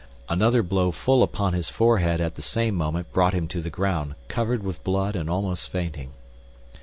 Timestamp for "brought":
3.13-3.35